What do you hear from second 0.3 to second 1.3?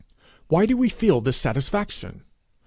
Why do we feel